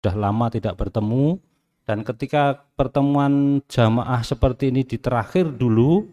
[0.00, 1.36] sudah lama tidak bertemu
[1.84, 6.08] dan ketika pertemuan jamaah seperti ini di terakhir dulu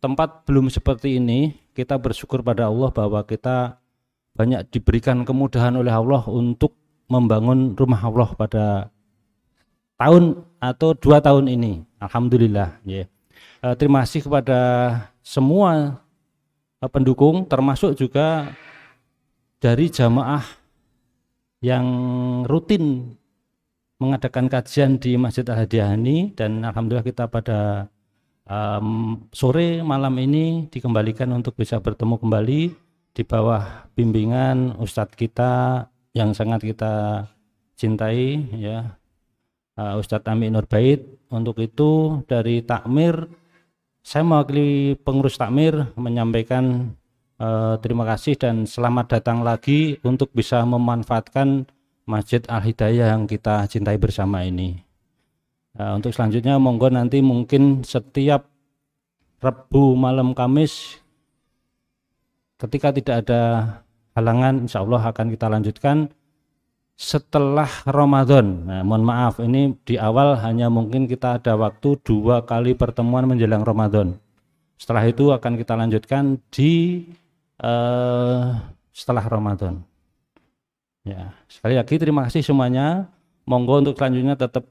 [0.00, 3.76] tempat belum seperti ini kita bersyukur pada Allah bahwa kita
[4.32, 6.72] banyak diberikan kemudahan oleh Allah untuk
[7.12, 8.64] membangun rumah Allah pada
[10.00, 13.04] tahun atau dua tahun ini Alhamdulillah ya.
[13.60, 14.60] Eh, terima kasih kepada
[15.20, 16.00] semua
[16.80, 18.48] eh, pendukung termasuk juga
[19.60, 20.44] dari jamaah
[21.64, 21.86] yang
[22.44, 23.16] rutin
[23.96, 27.88] mengadakan kajian di Masjid Al Hadiyani dan alhamdulillah kita pada
[28.44, 32.60] um, sore malam ini dikembalikan untuk bisa bertemu kembali
[33.16, 37.24] di bawah bimbingan Ustadz kita yang sangat kita
[37.76, 39.00] cintai ya.
[39.76, 43.28] Uh, Ustadz Ami Nurbait untuk itu dari takmir
[44.00, 46.96] saya mewakili pengurus takmir menyampaikan
[47.36, 51.68] uh, terima kasih dan selamat datang lagi untuk bisa memanfaatkan
[52.06, 54.78] Masjid Al Hidayah yang kita cintai bersama ini.
[55.76, 58.46] Nah, untuk selanjutnya monggo nanti mungkin setiap
[59.42, 61.02] Rebu malam Kamis
[62.56, 63.42] ketika tidak ada
[64.16, 66.08] halangan insya Allah akan kita lanjutkan
[66.96, 68.64] setelah Ramadan.
[68.64, 73.60] Nah, mohon maaf ini di awal hanya mungkin kita ada waktu dua kali pertemuan menjelang
[73.60, 74.16] Ramadan.
[74.80, 77.04] Setelah itu akan kita lanjutkan di
[77.60, 78.56] uh,
[78.96, 79.84] setelah Ramadan.
[81.06, 83.06] Ya, sekali lagi terima kasih semuanya.
[83.46, 84.66] Monggo untuk selanjutnya tetap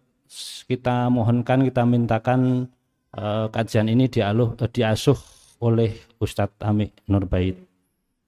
[0.67, 2.67] kita mohonkan, kita mintakan
[3.15, 5.15] uh, kajian ini dialuh, uh, diasuh
[5.63, 7.55] oleh Ustadz Amik Nurbait.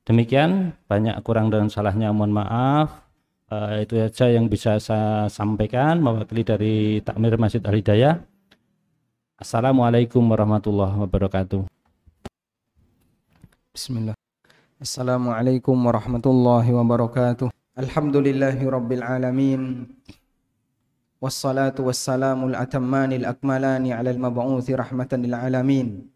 [0.07, 3.03] Demikian, banyak kurang dan salahnya mohon maaf.
[3.51, 8.23] Uh, itu saja yang bisa saya sampaikan mewakili dari Takmir Masjid Al Hidayah.
[9.35, 11.67] Assalamualaikum warahmatullahi wabarakatuh.
[13.75, 14.15] Bismillah.
[14.79, 17.56] Assalamualaikum warahmatullahi wabarakatuh.
[17.77, 19.85] Alhamdulillahi Rabbil Alamin
[21.21, 26.09] Wassalatu wassalamu al-atammani al-akmalani ala al-mab'uthi rahmatan lil alamin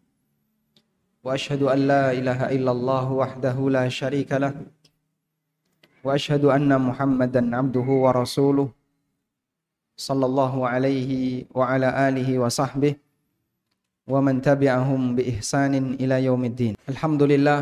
[1.22, 4.58] Wa ashhadu an la ilaha illallah wahdahu la sharika lah
[6.02, 8.74] Wa ashhadu anna Muhammadan abduhu wa rasuluh
[9.94, 11.94] Sallallahu alaihi wa ala
[14.06, 16.78] wa man tabi'ahum bi ihsanin ila yaumiddin.
[16.90, 17.60] Alhamdulillah,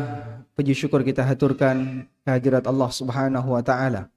[0.56, 4.08] puji syukur kita haturkan kehadirat Allah Subhanahu wa taala.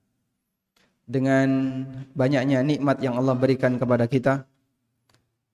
[1.03, 1.49] Dengan
[2.15, 4.47] banyaknya nikmat yang Allah berikan kepada kita.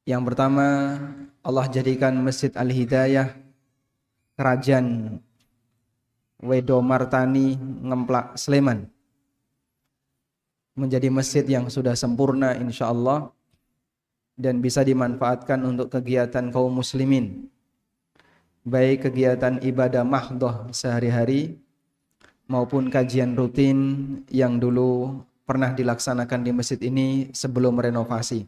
[0.05, 0.97] Yang pertama,
[1.41, 3.33] Allah jadikan Masjid Al-Hidayah
[4.37, 5.17] kerajaan
[6.39, 8.87] Wedo Martani Ngemplak Sleman
[10.79, 13.35] menjadi masjid yang sudah sempurna insyaallah
[14.39, 17.51] dan bisa dimanfaatkan untuk kegiatan kaum muslimin
[18.69, 21.57] baik kegiatan ibadah mahdoh sehari-hari
[22.45, 23.77] maupun kajian rutin
[24.29, 28.45] yang dulu pernah dilaksanakan di masjid ini sebelum renovasi.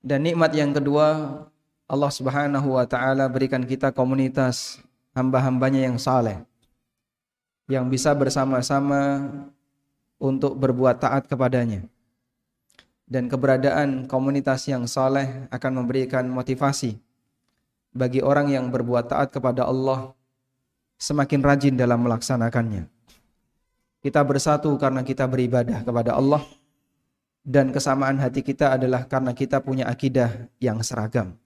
[0.00, 1.42] Dan nikmat yang kedua,
[1.84, 4.80] Allah Subhanahu wa taala berikan kita komunitas
[5.12, 6.40] hamba-hambanya yang saleh
[7.66, 9.26] yang bisa bersama-sama
[10.22, 11.82] untuk berbuat taat kepadanya
[13.06, 16.98] dan keberadaan komunitas yang saleh akan memberikan motivasi
[17.94, 20.12] bagi orang yang berbuat taat kepada Allah
[20.98, 22.90] semakin rajin dalam melaksanakannya.
[24.02, 26.42] Kita bersatu karena kita beribadah kepada Allah
[27.46, 31.38] dan kesamaan hati kita adalah karena kita punya akidah yang seragam.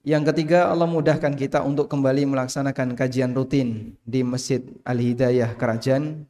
[0.00, 6.24] Yang ketiga, Allah mudahkan kita untuk kembali melaksanakan kajian rutin di Masjid Al-Hidayah Kerajaan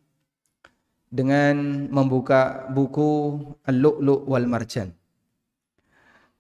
[1.11, 4.95] dengan membuka buku Al-Lu'lu' wal Marjan.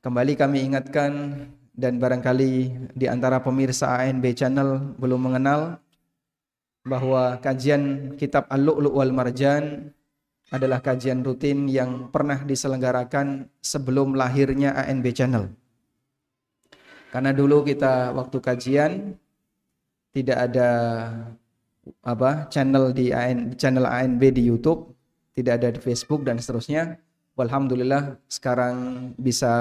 [0.01, 1.45] Kembali kami ingatkan
[1.75, 2.53] dan barangkali
[2.95, 5.83] di antara pemirsa ANB channel belum mengenal
[6.87, 9.91] bahwa kajian kitab Al-Lu'lu' wal Marjan
[10.51, 15.51] adalah kajian rutin yang pernah diselenggarakan sebelum lahirnya ANB channel.
[17.11, 18.93] Karena dulu kita waktu kajian
[20.11, 20.71] tidak ada
[22.03, 24.95] apa channel di AN, channel ANB di YouTube,
[25.35, 26.99] tidak ada di Facebook dan seterusnya.
[27.41, 29.53] Alhamdulillah sekarang bisa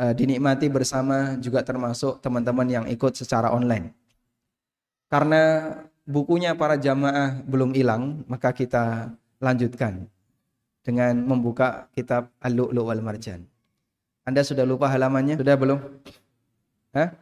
[0.00, 3.92] uh, dinikmati bersama juga termasuk teman-teman yang ikut secara online.
[5.12, 5.76] Karena
[6.08, 10.08] bukunya para jamaah belum hilang, maka kita lanjutkan
[10.80, 13.44] dengan membuka kitab Al-Lu'lu' wal Marjan.
[14.24, 15.36] Anda sudah lupa halamannya?
[15.36, 15.78] Sudah belum?
[16.96, 17.12] Hah?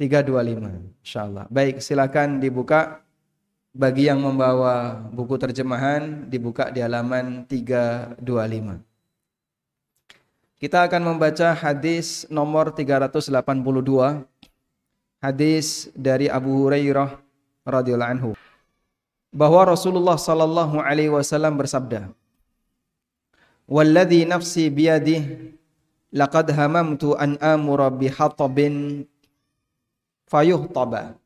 [0.00, 1.44] 325 insyaallah.
[1.52, 3.04] Baik, silakan dibuka
[3.70, 8.82] bagi yang membawa buku terjemahan dibuka di halaman 325.
[10.60, 13.40] Kita akan membaca hadis nomor 382
[15.22, 17.16] hadis dari Abu Hurairah
[17.64, 18.30] radhiyallahu anhu
[19.30, 22.10] bahwa Rasulullah sallallahu alaihi wasallam bersabda
[23.70, 25.54] Walladhi nafsi biyadih
[26.10, 29.06] laqad hamamtu an amura bihatabin
[30.26, 31.19] fayuhtaba.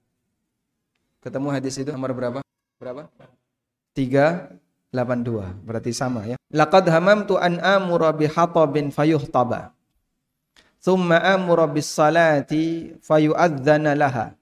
[1.24, 2.44] Ketemu hadis itu nomor berapa?
[2.76, 3.08] Berapa?
[3.96, 4.60] 382.
[5.64, 6.36] Berarti sama ya.
[6.52, 9.72] Laqad hamamtu an amura bihatabin fayuhtaba.
[10.84, 14.36] Thumma amura bis salati fayu'adzana laha.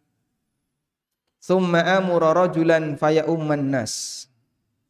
[1.38, 4.26] Thumma amura rajulan faya'umman nas.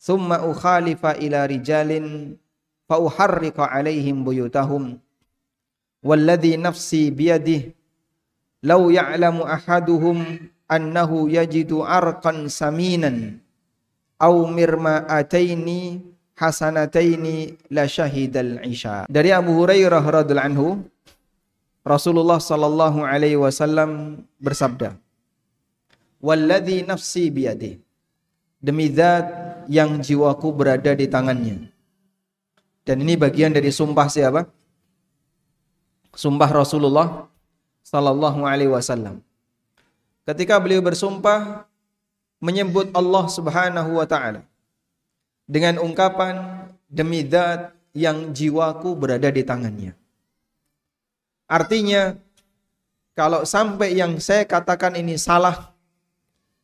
[0.01, 2.41] Thumma ukhalifa ila rijalin
[2.89, 4.97] fa uharriqa alaihim buyutahum.
[6.01, 7.77] Walladhi nafsi biyadih
[8.65, 13.17] law ya'lamu ahaduhum annahu yajidu arqan saminan
[14.17, 15.81] aw mirma'ataini
[16.41, 17.37] hasanataini
[17.77, 19.05] la syahidal isya.
[19.07, 20.69] Dari Abu Hurairah radhiyallahu anhu
[21.83, 24.95] Rasulullah sallallahu alaihi wasallam bersabda,
[26.23, 27.73] "Walladzi nafsi biyadi."
[28.63, 29.27] Demi zat
[29.67, 31.67] yang jiwaku berada di tangannya.
[32.87, 34.47] Dan ini bagian dari sumpah siapa?
[36.15, 37.27] Sumpah Rasulullah
[37.83, 39.19] sallallahu alaihi wasallam.
[40.23, 41.67] Ketika beliau bersumpah
[42.43, 44.43] menyebut Allah Subhanahu wa taala
[45.47, 49.93] dengan ungkapan demi zat yang jiwaku berada di tangannya.
[51.47, 52.17] Artinya
[53.13, 55.71] kalau sampai yang saya katakan ini salah,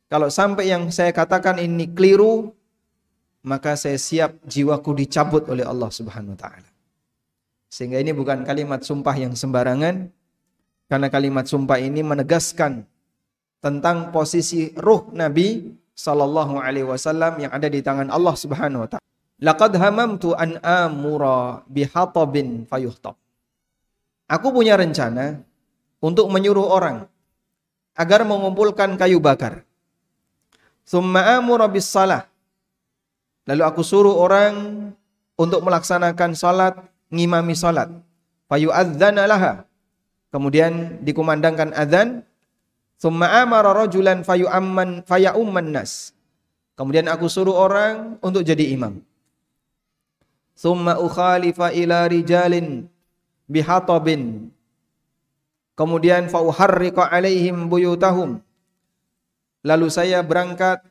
[0.09, 2.57] kalau sampai yang saya katakan ini keliru,
[3.45, 6.71] maka saya siap jiwaku dicabut oleh Allah Subhanahu wa taala.
[7.69, 10.09] Sehingga ini bukan kalimat sumpah yang sembarangan
[10.89, 12.89] karena kalimat sumpah ini menegaskan
[13.59, 19.07] tentang posisi ruh Nabi sallallahu alaihi wasallam yang ada di tangan Allah Subhanahu wa taala.
[19.39, 23.15] Laqad hamamtu an amura bihatabin fayuhtab.
[24.29, 25.41] Aku punya rencana
[26.03, 27.07] untuk menyuruh orang
[27.99, 29.67] agar mengumpulkan kayu bakar.
[30.87, 31.91] Summa amura bis.
[33.49, 34.55] Lalu aku suruh orang
[35.41, 36.77] untuk melaksanakan salat,
[37.09, 37.89] ngimami salat.
[38.53, 39.65] Fayu'adzana laha.
[40.29, 42.28] Kemudian dikumandangkan adzan.
[42.99, 46.11] Summa amara rajulan fayu'amman faya'umman nas.
[46.75, 48.99] Kemudian aku suruh orang untuk jadi imam.
[50.59, 52.91] Summa ukhalifa ila rijalin
[53.47, 54.51] bihatabin.
[55.79, 58.43] Kemudian fauharriqa alaihim buyutahum.
[59.63, 60.83] Lalu saya berangkat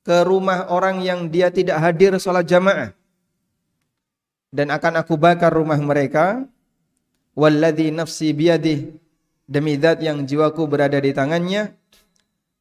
[0.00, 2.96] ke rumah orang yang dia tidak hadir sholat jamaah.
[4.48, 6.48] Dan akan aku bakar rumah mereka.
[7.36, 8.96] Walladhi nafsi biyadih.
[9.44, 11.76] Demi zat yang jiwaku berada di tangannya.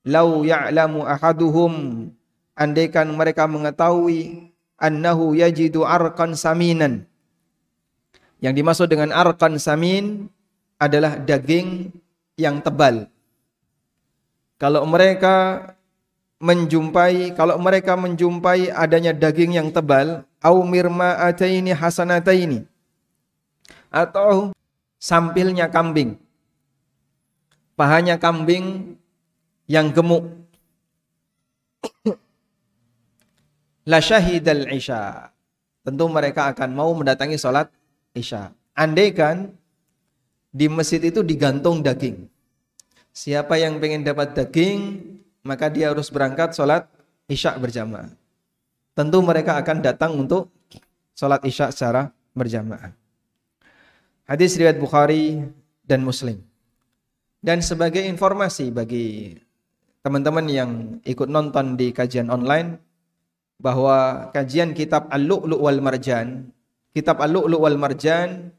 [0.04, 2.08] Lau ya'lamu ahaduhum.
[2.54, 4.52] Andaikan mereka mengetahui.
[4.78, 7.08] Annahu yajidu arkan saminan
[8.44, 10.28] yang dimaksud dengan arkan samin
[10.76, 11.96] adalah daging
[12.36, 13.08] yang tebal.
[14.60, 15.64] Kalau mereka
[16.44, 22.68] menjumpai kalau mereka menjumpai adanya daging yang tebal au mirma ataini hasanataini
[23.88, 24.52] atau
[25.00, 26.20] sampilnya kambing
[27.74, 28.98] pahanya kambing
[29.70, 30.28] yang gemuk
[33.84, 35.32] la syahidal isya
[35.84, 37.68] tentu mereka akan mau mendatangi salat
[38.14, 38.54] Isya.
[38.78, 39.50] Andaikan
[40.54, 42.30] di masjid itu digantung daging.
[43.14, 45.02] Siapa yang pengen dapat daging,
[45.42, 46.86] maka dia harus berangkat sholat
[47.26, 48.10] Isya berjamaah.
[48.94, 50.54] Tentu mereka akan datang untuk
[51.18, 52.94] sholat Isya secara berjamaah.
[54.30, 55.42] Hadis riwayat Bukhari
[55.86, 56.42] dan Muslim.
[57.44, 59.36] Dan sebagai informasi bagi
[60.00, 60.72] teman-teman yang
[61.04, 62.80] ikut nonton di kajian online
[63.60, 66.48] bahwa kajian kitab Al-Lu'lu' wal Marjan
[66.94, 68.54] Kitab Al-Lu'lu' wal Marjan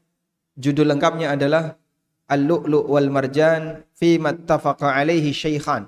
[0.59, 1.79] judul lengkapnya adalah
[2.27, 5.87] Al-Lu'lu' wal Marjan fi mattafaqa alaihi syaikhan.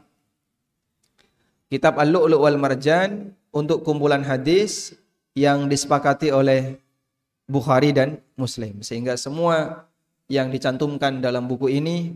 [1.67, 4.95] Kitab Al-Lu'lu' wal Marjan untuk kumpulan hadis
[5.35, 6.79] yang disepakati oleh
[7.51, 9.87] Bukhari dan Muslim sehingga semua
[10.31, 12.15] yang dicantumkan dalam buku ini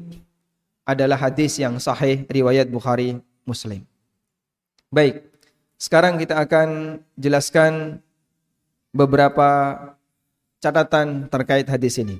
[0.86, 3.86] adalah hadis yang sahih riwayat Bukhari Muslim.
[4.92, 5.24] Baik,
[5.80, 8.04] sekarang kita akan jelaskan
[8.92, 9.78] beberapa
[10.60, 12.20] catatan terkait hadis ini.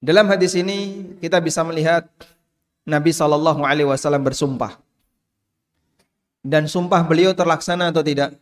[0.00, 2.08] Dalam hadis ini kita bisa melihat
[2.88, 4.80] Nabi Shallallahu Alaihi Wasallam bersumpah
[6.40, 8.32] dan sumpah beliau terlaksana atau tidak?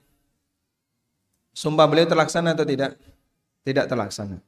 [1.51, 2.95] Sumpah beliau terlaksana atau tidak?
[3.67, 4.39] Tidak terlaksana.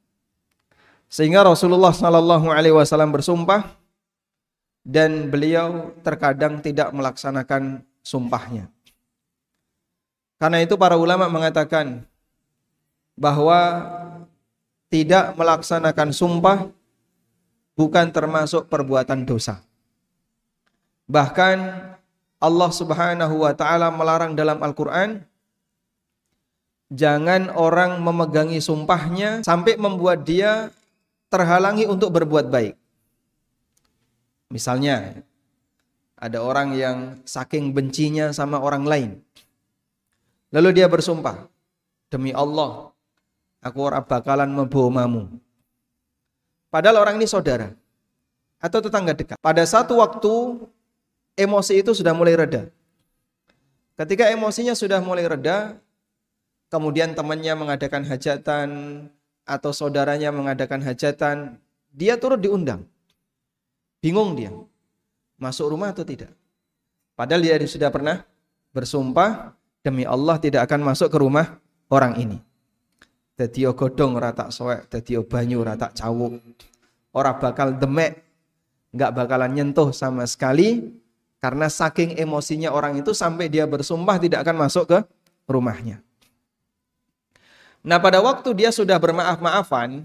[1.10, 3.66] Sehingga Rasulullah Shallallahu Alaihi Wasallam bersumpah
[4.86, 8.70] dan beliau terkadang tidak melaksanakan sumpahnya.
[10.38, 12.06] Karena itu para ulama mengatakan
[13.18, 13.84] bahwa
[14.88, 16.70] tidak melaksanakan sumpah
[17.74, 19.60] bukan termasuk perbuatan dosa.
[21.10, 21.58] Bahkan
[22.38, 25.26] Allah Subhanahu wa taala melarang dalam Al-Qur'an
[26.90, 30.74] Jangan orang memegangi sumpahnya sampai membuat dia
[31.30, 32.74] terhalangi untuk berbuat baik.
[34.50, 35.22] Misalnya,
[36.18, 39.10] ada orang yang saking bencinya sama orang lain.
[40.50, 41.46] Lalu dia bersumpah,
[42.10, 42.90] demi Allah,
[43.62, 45.30] aku ora bakalan mebomamu.
[46.68, 47.72] Padahal orang ini saudara
[48.58, 49.38] atau tetangga dekat.
[49.38, 50.66] Pada satu waktu
[51.38, 52.68] emosi itu sudah mulai reda.
[53.94, 55.78] Ketika emosinya sudah mulai reda,
[56.68, 58.68] kemudian temannya mengadakan hajatan
[59.50, 61.58] atau saudaranya mengadakan hajatan,
[61.90, 62.86] dia turut diundang.
[63.98, 64.54] Bingung dia.
[65.34, 66.30] Masuk rumah atau tidak?
[67.18, 68.22] Padahal dia sudah pernah
[68.70, 71.58] bersumpah demi Allah tidak akan masuk ke rumah
[71.90, 72.38] orang ini.
[73.34, 76.38] Dadi godong rata soek, dadi banyu rata cawuk.
[77.10, 78.22] Orang bakal demek,
[78.94, 80.94] nggak bakalan nyentuh sama sekali
[81.40, 84.98] karena saking emosinya orang itu sampai dia bersumpah tidak akan masuk ke
[85.48, 86.04] rumahnya.
[87.80, 90.04] Nah pada waktu dia sudah bermaaf-maafan,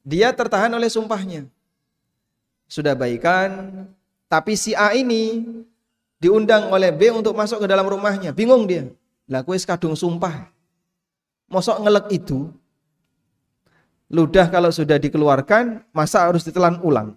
[0.00, 1.44] dia tertahan oleh sumpahnya.
[2.66, 3.84] Sudah baikan,
[4.26, 5.44] tapi si A ini
[6.16, 8.32] diundang oleh B untuk masuk ke dalam rumahnya.
[8.32, 8.88] Bingung dia.
[9.28, 10.48] Lah kue kadung sumpah.
[11.46, 12.50] Mosok ngelek itu,
[14.10, 17.14] ludah kalau sudah dikeluarkan, masa harus ditelan ulang.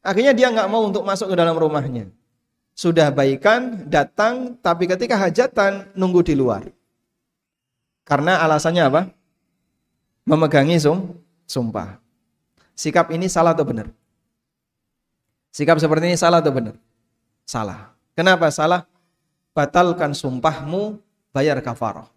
[0.00, 2.08] Akhirnya dia nggak mau untuk masuk ke dalam rumahnya.
[2.72, 6.64] Sudah baikan, datang, tapi ketika hajatan nunggu di luar.
[8.02, 9.02] Karena alasannya apa?
[10.26, 11.14] Memegangi sum,
[11.46, 11.98] sumpah.
[12.74, 13.90] Sikap ini salah atau benar?
[15.52, 16.74] Sikap seperti ini salah atau benar?
[17.44, 17.92] Salah.
[18.16, 18.88] Kenapa salah?
[19.52, 20.96] Batalkan sumpahmu,
[21.30, 22.08] bayar kafarah.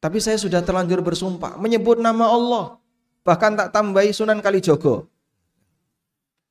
[0.00, 2.64] Tapi saya sudah terlanjur bersumpah, menyebut nama Allah.
[3.20, 5.08] Bahkan tak tambahi sunan Kalijogo.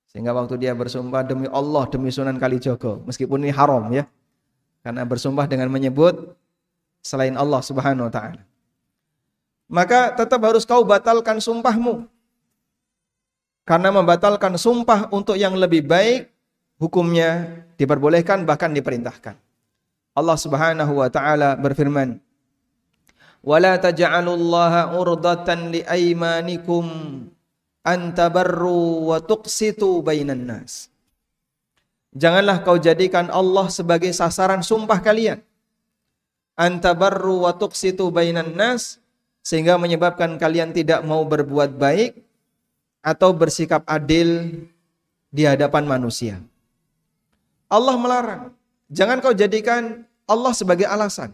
[0.10, 3.06] Sehingga waktu dia bersumpah demi Allah, demi sunan Kalijogo.
[3.06, 4.06] Meskipun ini haram ya.
[4.82, 6.34] Karena bersumpah dengan menyebut
[7.00, 8.44] selain Allah Subhanahu wa taala.
[9.70, 12.10] Maka tetap harus kau batalkan sumpahmu.
[13.70, 16.34] Karena membatalkan sumpah untuk yang lebih baik
[16.82, 19.38] hukumnya diperbolehkan bahkan diperintahkan.
[20.18, 22.18] Allah Subhanahu wa taala berfirman,
[23.46, 26.86] "Wala taj'alullaha urdatan liaymanikum
[27.86, 30.90] an tabarru wa tuqsitu bainan nas."
[32.10, 35.46] Janganlah kau jadikan Allah sebagai sasaran sumpah kalian
[36.60, 39.00] antabarru wa tuqsitu bainan nas
[39.40, 42.20] sehingga menyebabkan kalian tidak mau berbuat baik
[43.00, 44.60] atau bersikap adil
[45.32, 46.44] di hadapan manusia.
[47.72, 48.44] Allah melarang.
[48.92, 51.32] Jangan kau jadikan Allah sebagai alasan.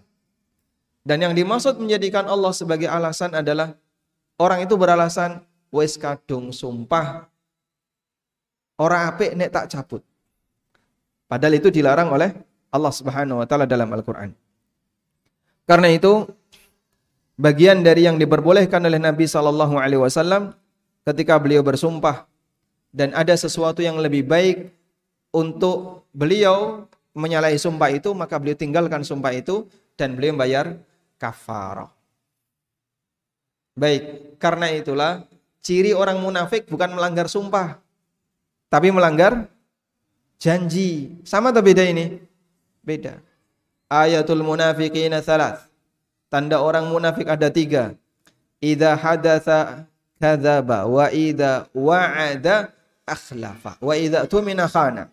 [1.02, 3.74] Dan yang dimaksud menjadikan Allah sebagai alasan adalah
[4.38, 5.42] orang itu beralasan
[5.74, 7.30] wes kadung sumpah
[8.78, 10.02] orang apik nek tak cabut.
[11.26, 12.36] Padahal itu dilarang oleh
[12.70, 14.45] Allah Subhanahu wa taala dalam Al-Qur'an.
[15.66, 16.30] Karena itu
[17.36, 20.54] bagian dari yang diperbolehkan oleh Nabi Shallallahu Alaihi Wasallam
[21.06, 22.30] ketika beliau bersumpah
[22.94, 24.70] dan ada sesuatu yang lebih baik
[25.36, 29.68] untuk beliau menyalahi sumpah itu maka beliau tinggalkan sumpah itu
[30.00, 30.80] dan beliau bayar
[31.20, 31.92] kafarah.
[33.76, 35.28] Baik, karena itulah
[35.60, 37.76] ciri orang munafik bukan melanggar sumpah,
[38.72, 39.52] tapi melanggar
[40.40, 41.20] janji.
[41.28, 42.24] Sama atau beda ini?
[42.80, 43.20] Beda.
[43.90, 45.70] Ayatul munafiqina thalath.
[46.30, 47.94] Tanda orang munafik ada tiga.
[48.58, 49.86] Idza hadatha
[50.18, 52.74] kadzaba wa idza wa'ada
[53.06, 55.12] akhlafa wa idza tumina khana.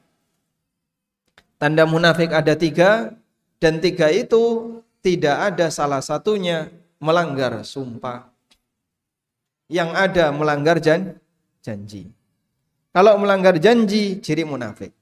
[1.60, 3.12] Tanda munafik ada tiga
[3.60, 8.32] dan tiga itu tidak ada salah satunya melanggar sumpah.
[9.68, 11.16] Yang ada melanggar jan
[11.62, 12.10] janji.
[12.92, 14.92] Kalau melanggar janji, ciri munafik.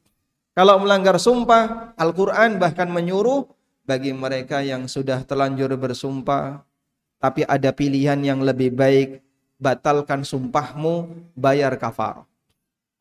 [0.54, 3.50] Kalau melanggar sumpah, Al-Quran bahkan menyuruh
[3.90, 6.62] bagi mereka yang sudah terlanjur bersumpah
[7.18, 9.18] tapi ada pilihan yang lebih baik
[9.58, 12.22] batalkan sumpahmu bayar kafar.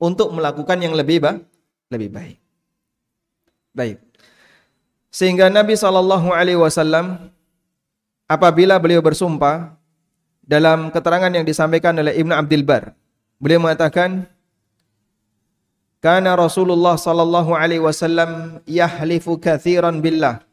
[0.02, 1.38] Untuk melakukan yang lebih ba
[1.94, 2.38] lebih baik.
[3.70, 3.98] Baik.
[5.14, 7.30] Sehingga Nabi Shallallahu Alaihi Wasallam
[8.26, 9.78] apabila beliau bersumpah
[10.42, 12.98] dalam keterangan yang disampaikan oleh Ibnu Abdul Bar
[13.38, 14.26] beliau mengatakan
[16.02, 19.36] karena Rasulullah sallallahu alaihi wasallam yahlifu
[20.00, 20.49] billah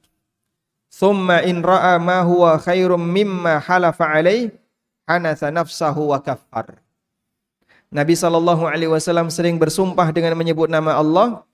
[0.97, 4.49] Thumma in ra'a ma huwa khairum mimma halafa alaih
[5.05, 6.81] hanatha nafsahu wa kafar.
[7.93, 11.45] Nabi sallallahu alaihi wasallam sering bersumpah dengan menyebut nama Allah.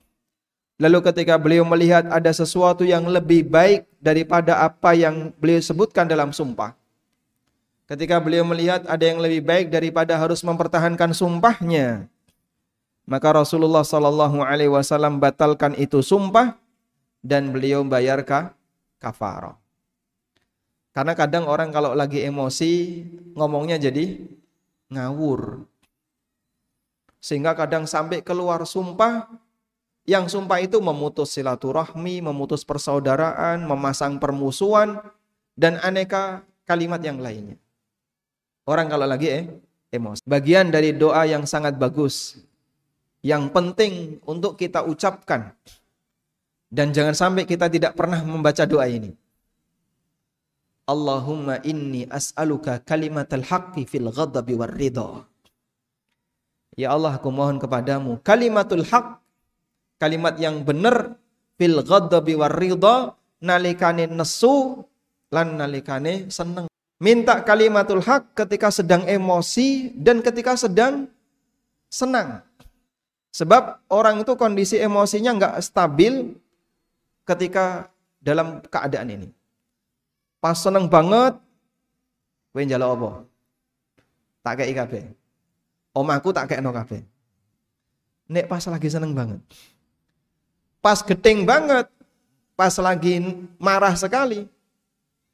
[0.79, 6.31] Lalu ketika beliau melihat ada sesuatu yang lebih baik daripada apa yang beliau sebutkan dalam
[6.31, 6.71] sumpah.
[7.83, 12.07] Ketika beliau melihat ada yang lebih baik daripada harus mempertahankan sumpahnya,
[13.03, 16.55] maka Rasulullah sallallahu alaihi wasallam batalkan itu sumpah
[17.19, 18.23] dan beliau bayar
[19.03, 19.59] kafarah.
[20.95, 23.03] Karena kadang orang kalau lagi emosi
[23.35, 24.23] ngomongnya jadi
[24.93, 25.67] ngawur.
[27.19, 29.27] Sehingga kadang sampai keluar sumpah
[30.07, 35.01] yang sumpah itu memutus silaturahmi, memutus persaudaraan, memasang permusuhan
[35.55, 37.57] dan aneka kalimat yang lainnya.
[38.63, 39.43] Orang kalau lagi eh,
[39.91, 40.23] emosi.
[40.23, 42.39] Bagian dari doa yang sangat bagus
[43.23, 45.55] yang penting untuk kita ucapkan
[46.73, 49.13] dan jangan sampai kita tidak pernah membaca doa ini.
[50.89, 55.21] Allahumma inni as'aluka kalimatal haqqi fil ghadabi war ridha.
[56.73, 59.21] Ya Allah, aku mohon kepadamu kalimatul haq,
[60.01, 61.13] kalimat yang benar
[61.61, 64.81] fil ghadabi war ridha, nalikane nesu
[65.29, 66.65] lan nalikane seneng.
[66.97, 71.05] Minta kalimatul haq ketika sedang emosi dan ketika sedang
[71.85, 72.41] senang.
[73.29, 76.42] Sebab orang itu kondisi emosinya nggak stabil
[77.23, 77.91] ketika
[78.23, 79.29] dalam keadaan ini.
[80.43, 81.39] Pas seneng banget,
[82.51, 83.09] kowe njaluk apa?
[84.43, 85.03] Tak kei kabeh.
[85.95, 87.03] Omahku tak no kabeh.
[88.27, 89.39] Nek pas lagi seneng banget.
[90.83, 91.87] Pas geting banget,
[92.59, 93.23] pas lagi
[93.55, 94.51] marah sekali,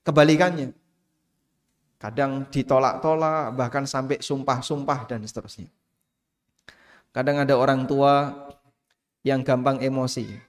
[0.05, 0.77] kebalikannya.
[1.99, 5.67] Kadang ditolak-tolak, bahkan sampai sumpah-sumpah dan seterusnya.
[7.09, 8.31] Kadang ada orang tua
[9.25, 10.48] yang gampang emosi.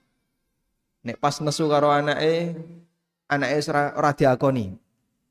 [1.00, 2.52] Nek pas nesu karo anake,
[3.24, 4.76] anaknya ora, ora diakoni.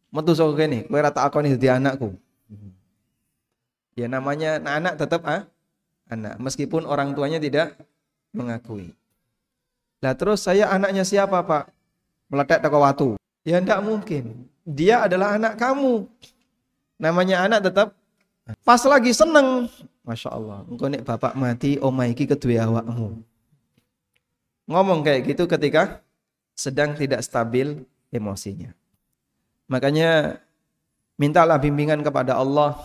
[0.09, 2.17] Metu saka kene, kowe ora tak akoni dadi anakku.
[3.93, 5.45] Ya namanya nah anak tetap ah,
[6.09, 7.77] anak meskipun orang tuanya tidak
[8.33, 8.95] mengakui.
[9.99, 11.69] Lah terus saya anaknya siapa, Pak?
[12.31, 13.09] Meletek toko watu.
[13.43, 14.47] Ya enggak mungkin.
[14.63, 16.07] Dia adalah anak kamu.
[16.95, 17.93] Namanya anak tetap
[18.63, 19.67] pas lagi seneng.
[20.07, 20.63] Masya Allah.
[20.65, 23.19] Engkau nek bapak mati, omaiki kedua awakmu.
[24.69, 26.05] Ngomong kayak gitu ketika
[26.53, 27.81] sedang tidak stabil
[28.13, 28.69] emosinya.
[29.65, 30.37] Makanya
[31.17, 32.77] mintalah bimbingan kepada Allah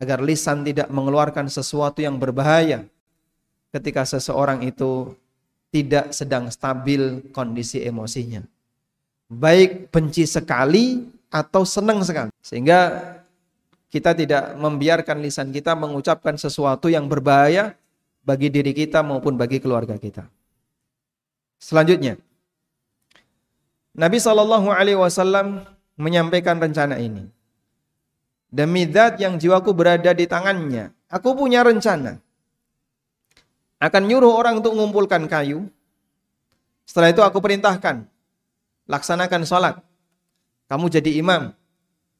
[0.00, 2.88] agar lisan tidak mengeluarkan sesuatu yang berbahaya
[3.68, 5.12] ketika seseorang itu
[5.68, 8.40] tidak sedang stabil kondisi emosinya.
[9.28, 12.30] Baik benci sekali atau senang sekali.
[12.38, 13.12] Sehingga
[13.90, 17.74] kita tidak membiarkan lisan kita mengucapkan sesuatu yang berbahaya
[18.22, 20.24] bagi diri kita maupun bagi keluarga kita.
[21.64, 22.20] Selanjutnya,
[23.96, 25.64] Nabi Shallallahu Alaihi Wasallam
[25.96, 27.24] menyampaikan rencana ini.
[28.52, 32.20] Demi zat yang jiwaku berada di tangannya, aku punya rencana.
[33.80, 35.64] Akan nyuruh orang untuk mengumpulkan kayu.
[36.84, 38.04] Setelah itu aku perintahkan,
[38.84, 39.80] laksanakan sholat.
[40.68, 41.56] Kamu jadi imam,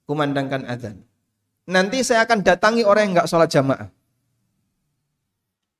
[0.08, 1.04] kumandangkan azan.
[1.68, 3.92] Nanti saya akan datangi orang yang nggak sholat jamaah.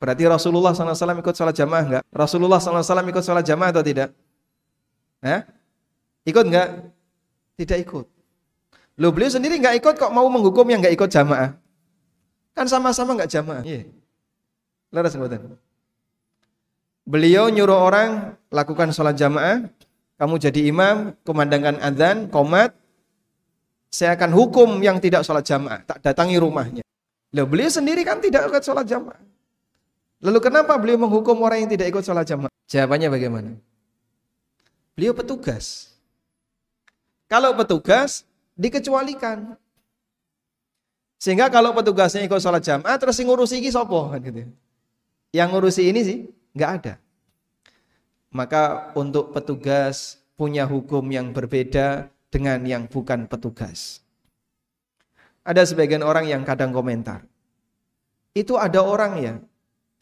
[0.05, 2.05] Berarti Rasulullah SAW ikut sholat jamaah enggak?
[2.13, 4.13] Rasulullah SAW ikut sholat jamaah atau tidak?
[5.25, 5.41] Eh?
[6.29, 6.93] Ikut enggak?
[7.57, 8.05] Tidak ikut.
[9.01, 11.57] Lo beliau sendiri enggak ikut kok mau menghukum yang enggak ikut jamaah.
[12.53, 13.65] Kan sama-sama enggak jamaah.
[13.65, 13.89] Iya.
[14.93, 15.57] Leras mboten.
[17.09, 19.73] Beliau nyuruh orang lakukan sholat jamaah,
[20.21, 22.77] kamu jadi imam, kumandangkan adzan, komat,
[23.89, 26.85] saya akan hukum yang tidak sholat jamaah, tak datangi rumahnya.
[27.33, 29.33] Loh, beliau sendiri kan tidak ikut sholat jamaah.
[30.25, 32.49] Lalu kenapa beliau menghukum orang yang tidak ikut sholat jamaah?
[32.65, 33.51] Jawabannya bagaimana?
[34.97, 35.93] Beliau petugas.
[37.29, 38.25] Kalau petugas
[38.57, 39.53] dikecualikan.
[41.21, 44.49] Sehingga kalau petugasnya ikut sholat jamaah terus ngurusi ini sopo gitu.
[45.29, 46.19] Yang ngurusi ini sih
[46.57, 46.95] nggak ada.
[48.33, 54.01] Maka untuk petugas punya hukum yang berbeda dengan yang bukan petugas.
[55.45, 57.29] Ada sebagian orang yang kadang komentar.
[58.33, 59.35] Itu ada orang ya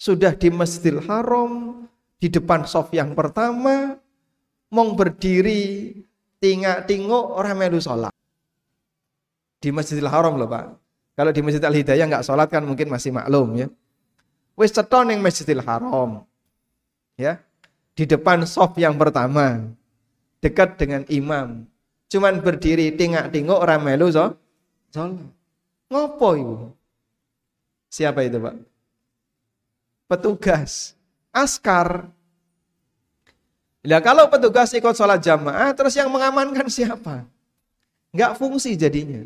[0.03, 1.87] sudah di Masjidil Haram
[2.19, 3.95] di depan sof yang pertama
[4.75, 5.95] mong berdiri
[6.43, 8.11] tinggal tinggo orang melu sholat.
[9.63, 10.75] Di Masjidil Haram loh Pak.
[11.15, 13.71] Kalau di Masjid Al Hidayah nggak sholat kan mungkin masih maklum ya.
[14.59, 16.27] Wis ceton yang Masjidil Haram.
[17.15, 17.39] Ya.
[17.95, 19.71] Di depan sof yang pertama.
[20.43, 21.63] Dekat dengan imam.
[22.11, 24.35] Cuman berdiri tinggal tinggo orang melu sholat.
[25.87, 26.57] Ngopo ibu?
[27.87, 28.72] Siapa itu Pak?
[30.13, 30.93] Petugas.
[31.33, 32.13] Askar.
[33.81, 37.25] Nah kalau petugas ikut sholat jamaah, terus yang mengamankan siapa?
[38.13, 39.25] Nggak fungsi jadinya.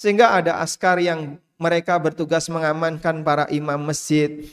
[0.00, 4.48] Sehingga ada askar yang mereka bertugas mengamankan para imam masjid,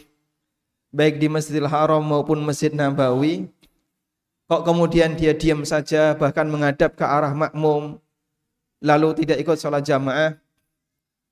[0.91, 3.47] baik di Masjidil Haram maupun Masjid Nabawi.
[4.51, 7.95] Kok kemudian dia diam saja, bahkan menghadap ke arah makmum,
[8.83, 10.35] lalu tidak ikut sholat jamaah.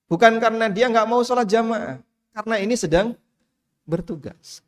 [0.08, 2.00] Bukan karena dia nggak mau sholat jamaah,
[2.32, 3.20] karena ini sedang
[3.90, 4.62] bertugas.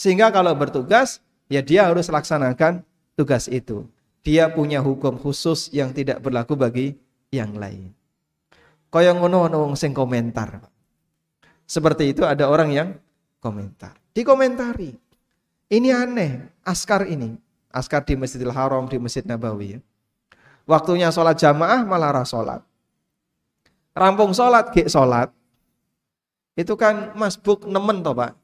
[0.00, 1.20] Sehingga kalau bertugas,
[1.52, 2.80] ya dia harus laksanakan
[3.12, 3.84] tugas itu.
[4.26, 6.98] dia punya hukum khusus yang tidak berlaku bagi
[7.30, 7.94] yang lain.
[8.90, 10.66] Kaya ngono ono wong sing komentar.
[11.62, 12.88] Seperti itu ada orang yang
[13.38, 13.94] komentar.
[14.10, 14.98] Dikomentari.
[15.70, 17.38] Ini aneh, askar ini.
[17.70, 19.80] Askar di Masjidil Haram, di Masjid Nabawi ya.
[20.66, 22.66] Waktunya sholat jamaah malah sholat.
[23.94, 25.30] Rampung sholat, gek sholat.
[26.58, 28.34] Itu kan masbuk nemen toh pak.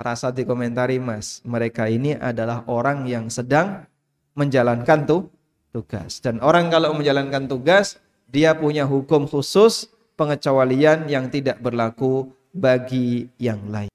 [0.00, 3.84] Rasa dikomentari mas, mereka ini adalah orang yang sedang
[4.32, 5.28] menjalankan tuh
[5.76, 6.24] tugas.
[6.24, 13.60] Dan orang kalau menjalankan tugas, dia punya hukum khusus pengecualian yang tidak berlaku bagi yang
[13.68, 13.92] lain.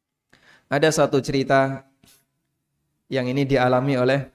[0.69, 1.89] Ada satu cerita
[3.09, 4.29] yang ini dialami oleh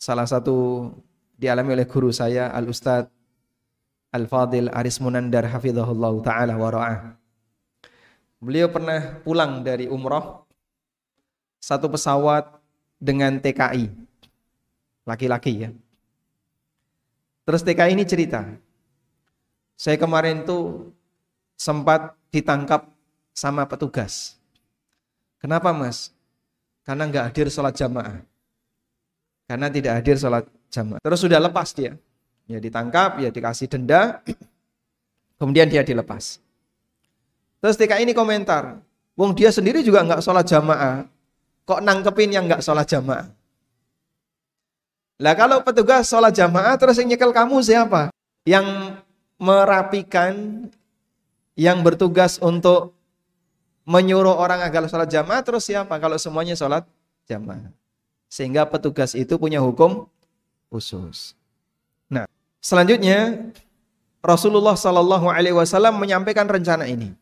[0.00, 0.88] salah satu
[1.36, 3.12] dialami oleh guru saya Al Ustadz
[4.12, 5.48] Al Fadil Aris Munandar
[6.24, 7.16] taala wa
[8.42, 10.41] Beliau pernah pulang dari umroh
[11.62, 12.58] satu pesawat
[12.98, 13.86] dengan TKI.
[15.06, 15.70] Laki-laki ya.
[17.46, 18.42] Terus TKI ini cerita.
[19.78, 20.90] Saya kemarin tuh
[21.54, 22.90] sempat ditangkap
[23.30, 24.34] sama petugas.
[25.38, 26.10] Kenapa mas?
[26.82, 28.22] Karena nggak hadir sholat jamaah.
[29.46, 31.02] Karena tidak hadir sholat jamaah.
[31.02, 31.94] Terus sudah lepas dia.
[32.46, 34.22] Ya ditangkap, ya dikasih denda.
[35.38, 36.38] Kemudian dia dilepas.
[37.58, 38.82] Terus TKI ini komentar.
[39.18, 41.11] Wong dia sendiri juga nggak sholat jamaah
[41.66, 43.30] kok nangkepin yang nggak sholat jamaah?
[45.22, 48.10] Lah kalau petugas sholat jamaah terus yang nyekel kamu siapa?
[48.42, 48.98] Yang
[49.38, 50.66] merapikan,
[51.54, 52.94] yang bertugas untuk
[53.86, 55.94] menyuruh orang agar sholat jamaah terus siapa?
[56.02, 56.82] Kalau semuanya sholat
[57.30, 57.70] jamaah.
[58.26, 60.08] Sehingga petugas itu punya hukum
[60.72, 61.36] khusus.
[62.08, 62.24] Nah,
[62.64, 63.52] selanjutnya
[64.24, 67.12] Rasulullah Shallallahu Alaihi Wasallam menyampaikan rencana ini.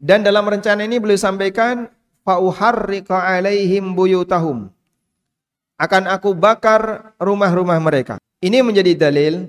[0.00, 1.88] Dan dalam rencana ini beliau sampaikan
[2.24, 4.68] fauharriqa alaihim buyutahum.
[5.80, 8.20] Akan aku bakar rumah-rumah mereka.
[8.44, 9.48] Ini menjadi dalil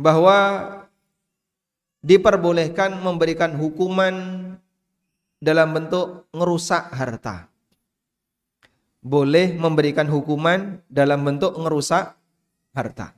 [0.00, 0.36] bahwa
[2.00, 4.16] diperbolehkan memberikan hukuman
[5.40, 7.48] dalam bentuk ngerusak harta.
[9.04, 12.16] Boleh memberikan hukuman dalam bentuk ngerusak
[12.72, 13.12] harta.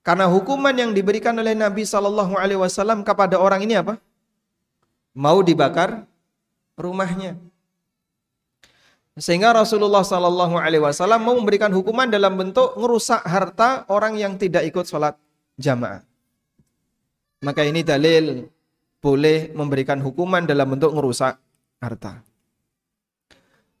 [0.00, 4.00] Karena hukuman yang diberikan oleh Nabi Shallallahu Alaihi Wasallam kepada orang ini apa?
[5.12, 6.07] Mau dibakar
[6.78, 7.36] rumahnya.
[9.18, 14.62] Sehingga Rasulullah Sallallahu Alaihi Wasallam mau memberikan hukuman dalam bentuk merusak harta orang yang tidak
[14.70, 15.18] ikut sholat
[15.58, 16.06] jamaah.
[17.42, 18.46] Maka ini dalil
[19.02, 21.34] boleh memberikan hukuman dalam bentuk merusak
[21.82, 22.22] harta.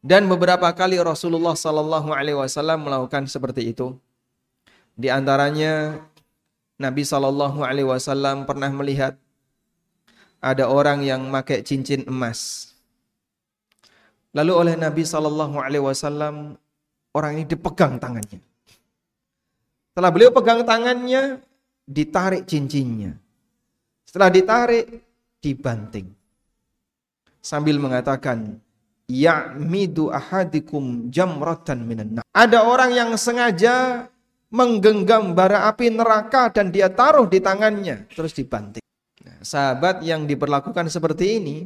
[0.02, 3.94] Dan beberapa kali Rasulullah Sallallahu Alaihi Wasallam melakukan seperti itu.
[4.98, 6.02] Di antaranya
[6.82, 9.14] Nabi Sallallahu Alaihi Wasallam pernah melihat
[10.38, 12.70] ada orang yang pakai cincin emas
[14.36, 16.52] Lalu oleh Nabi Shallallahu Alaihi Wasallam
[17.16, 18.40] orang ini dipegang tangannya.
[19.92, 21.40] Setelah beliau pegang tangannya,
[21.88, 23.16] ditarik cincinnya.
[24.04, 24.86] Setelah ditarik,
[25.40, 26.12] dibanting.
[27.40, 28.60] Sambil mengatakan,
[29.08, 34.06] Ya'midu ahadikum jamratan minan Ada orang yang sengaja
[34.52, 38.84] menggenggam bara api neraka dan dia taruh di tangannya, terus dibanting.
[39.24, 41.56] Nah, sahabat yang diperlakukan seperti ini,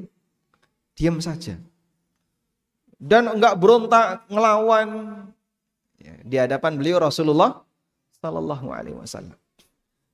[0.94, 1.59] diam saja
[3.02, 4.88] dan enggak berontak ngelawan
[5.98, 7.58] ya, di hadapan beliau Rasulullah
[8.22, 9.34] Sallallahu Alaihi Wasallam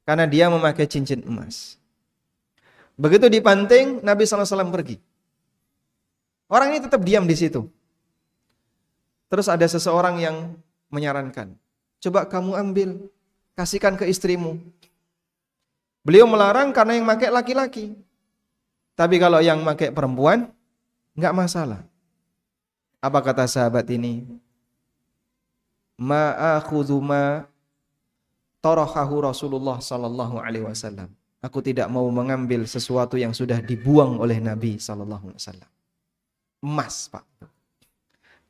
[0.08, 1.76] karena dia memakai cincin emas.
[2.96, 4.96] Begitu dipanting Nabi Wasallam pergi.
[6.48, 7.68] Orang ini tetap diam di situ.
[9.28, 10.56] Terus ada seseorang yang
[10.88, 11.52] menyarankan,
[12.00, 12.88] coba kamu ambil,
[13.52, 14.56] kasihkan ke istrimu.
[16.00, 17.92] Beliau melarang karena yang pakai laki-laki.
[18.96, 20.48] Tapi kalau yang pakai perempuan,
[21.12, 21.84] nggak masalah.
[22.98, 24.26] Apa kata sahabat ini?
[25.98, 27.46] Ma'akhudhu ma
[28.58, 31.10] tarahahu Rasulullah sallallahu alaihi wasallam.
[31.38, 35.70] Aku tidak mau mengambil sesuatu yang sudah dibuang oleh Nabi sallallahu alaihi wasallam.
[36.58, 37.22] Emas, Pak.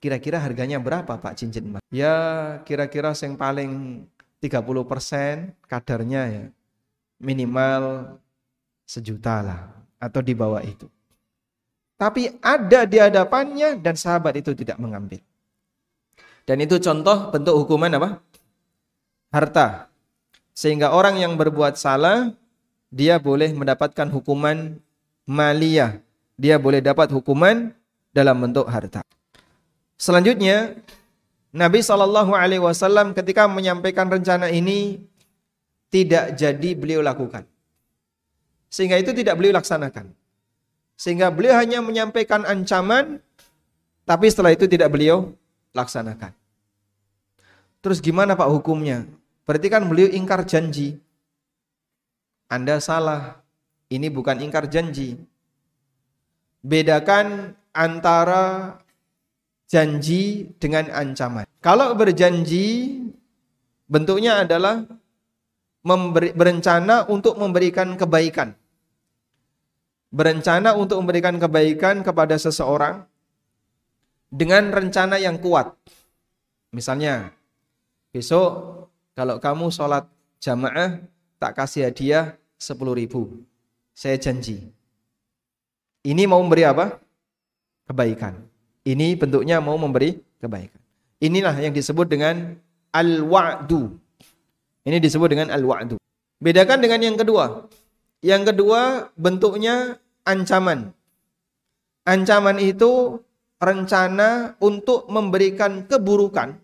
[0.01, 1.85] Kira-kira harganya berapa, Pak, cincin emas?
[1.93, 2.17] Ya,
[2.65, 4.05] kira-kira yang paling
[4.41, 6.45] 30% kadarnya ya.
[7.21, 8.17] Minimal
[8.89, 9.61] sejuta lah
[10.01, 10.89] atau di bawah itu.
[11.99, 15.19] Tapi ada di hadapannya dan sahabat itu tidak mengambil.
[16.47, 18.23] Dan itu contoh bentuk hukuman apa?
[19.35, 19.91] Harta.
[20.55, 22.31] Sehingga orang yang berbuat salah,
[22.89, 24.79] dia boleh mendapatkan hukuman
[25.27, 26.01] maliyah.
[26.39, 27.75] Dia boleh dapat hukuman
[28.15, 29.03] dalam bentuk harta.
[29.99, 30.79] Selanjutnya,
[31.51, 35.03] Nabi Shallallahu Alaihi Wasallam ketika menyampaikan rencana ini
[35.89, 37.49] tidak jadi beliau lakukan,
[38.69, 40.13] sehingga itu tidak beliau laksanakan.
[40.99, 43.23] Sehingga beliau hanya menyampaikan ancaman,
[44.03, 45.31] tapi setelah itu tidak beliau
[45.71, 46.35] laksanakan.
[47.79, 49.07] Terus gimana Pak hukumnya?
[49.47, 50.99] Berarti kan beliau ingkar janji.
[52.51, 53.39] Anda salah.
[53.87, 55.15] Ini bukan ingkar janji.
[56.67, 58.77] Bedakan antara
[59.71, 61.47] janji dengan ancaman.
[61.63, 62.99] Kalau berjanji
[63.87, 64.83] bentuknya adalah
[66.35, 68.58] berencana untuk memberikan kebaikan.
[70.09, 73.05] Berencana untuk memberikan kebaikan kepada seseorang
[74.33, 75.77] dengan rencana yang kuat.
[76.73, 77.33] Misalnya,
[78.13, 80.09] besok kalau kamu sholat
[80.41, 81.01] jamaah
[81.37, 83.45] tak kasih hadiah 10 ribu.
[83.93, 84.71] Saya janji.
[86.07, 86.97] Ini mau memberi apa?
[87.89, 88.39] Kebaikan.
[88.87, 90.81] Ini bentuknya mau memberi kebaikan.
[91.19, 92.55] Inilah yang disebut dengan
[92.95, 93.99] al-wa'du.
[94.87, 95.99] Ini disebut dengan al-wa'du.
[96.39, 97.67] Bedakan dengan yang kedua.
[98.19, 100.91] Yang kedua bentuknya ancaman.
[102.03, 103.23] Ancaman itu
[103.59, 106.59] rencana untuk memberikan keburukan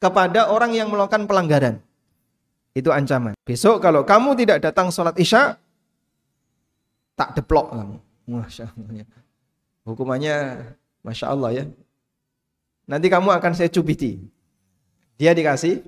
[0.00, 1.76] kepada orang yang melakukan pelanggaran.
[2.72, 3.34] Itu ancaman.
[3.44, 5.58] Besok kalau kamu tidak datang sholat isya,
[7.18, 7.96] tak deplok kamu.
[8.30, 8.90] Masya Allah.
[8.94, 9.06] Ya.
[9.84, 10.36] Hukumannya
[11.02, 11.64] Masya Allah ya.
[12.86, 14.22] Nanti kamu akan saya cubiti.
[15.18, 15.82] Dia dikasih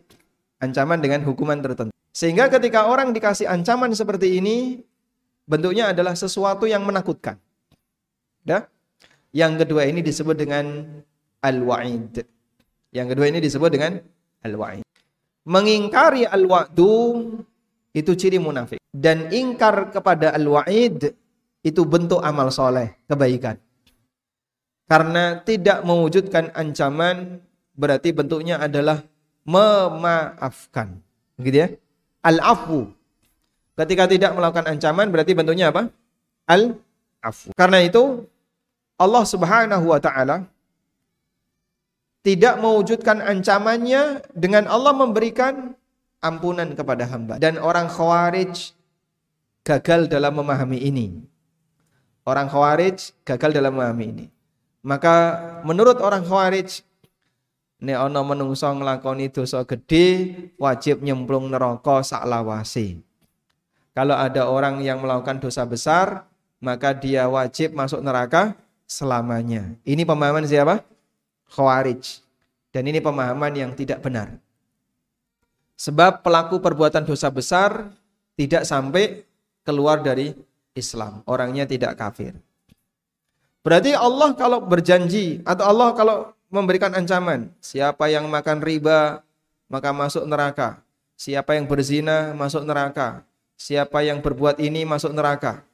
[0.59, 1.92] ancaman dengan hukuman tertentu.
[2.13, 4.85] Sehingga ketika orang dikasih ancaman seperti ini,
[5.49, 7.41] bentuknya adalah sesuatu yang menakutkan.
[8.45, 8.69] Ya?
[9.33, 10.85] Yang kedua ini disebut dengan
[11.41, 12.21] al-wa'id.
[12.93, 13.97] Yang kedua ini disebut dengan
[14.45, 14.85] al-wa'id.
[15.49, 16.93] Mengingkari al-wa'du
[17.97, 18.79] itu ciri munafik.
[18.93, 21.17] Dan ingkar kepada al-wa'id
[21.65, 23.57] itu bentuk amal soleh, kebaikan.
[24.85, 27.41] Karena tidak mewujudkan ancaman
[27.73, 29.01] berarti bentuknya adalah
[29.49, 31.01] memaafkan.
[31.41, 31.69] Begitu ya?
[32.23, 32.91] Al-afu.
[33.75, 35.91] Ketika tidak melakukan ancaman berarti bentuknya apa?
[36.47, 37.51] Al-afu.
[37.59, 38.27] Karena itu
[38.99, 40.47] Allah Subhanahu wa taala
[42.23, 45.75] tidak mewujudkan ancamannya dengan Allah memberikan
[46.23, 47.43] ampunan kepada hamba.
[47.43, 48.71] Dan orang Khawarij
[49.67, 51.07] gagal dalam memahami ini.
[52.23, 54.27] Orang Khawarij gagal dalam memahami ini.
[54.87, 56.87] Maka menurut orang Khawarij
[57.83, 63.03] nek ana menungso nglakoni dosa gede wajib nyemplung neraka sak lawase.
[63.93, 66.25] Kalau ada orang yang melakukan dosa besar,
[66.63, 69.75] maka dia wajib masuk neraka selamanya.
[69.83, 70.81] Ini pemahaman siapa?
[71.53, 72.23] Khawarij.
[72.73, 74.41] Dan ini pemahaman yang tidak benar.
[75.77, 77.93] Sebab pelaku perbuatan dosa besar
[78.39, 79.29] tidak sampai
[79.61, 80.33] keluar dari
[80.73, 81.21] Islam.
[81.29, 82.33] Orangnya tidak kafir.
[83.61, 86.17] Berarti Allah kalau berjanji atau Allah kalau
[86.53, 89.25] memberikan ancaman, siapa yang makan riba
[89.73, 90.85] maka masuk neraka.
[91.17, 93.25] Siapa yang berzina masuk neraka.
[93.57, 95.65] Siapa yang berbuat ini masuk neraka.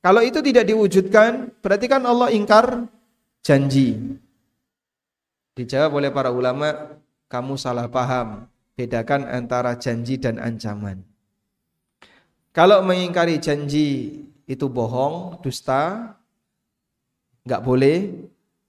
[0.00, 2.88] Kalau itu tidak diwujudkan, berarti kan Allah ingkar
[3.44, 4.00] janji.
[5.52, 6.96] Dijawab oleh para ulama,
[7.28, 8.48] kamu salah paham.
[8.74, 11.04] Bedakan antara janji dan ancaman.
[12.54, 16.14] Kalau mengingkari janji itu bohong, dusta,
[17.42, 18.14] nggak boleh.